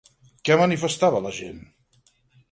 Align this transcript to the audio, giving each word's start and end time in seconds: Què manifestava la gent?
Què 0.47 0.55
manifestava 0.61 1.21
la 1.25 1.33
gent? 1.41 1.59